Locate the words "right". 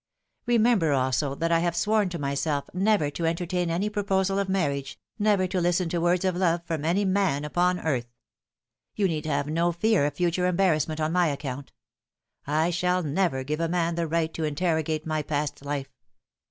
14.07-14.33